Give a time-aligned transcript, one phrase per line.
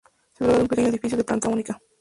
[0.33, 1.79] Se trata de un pequeño edificio de planta única.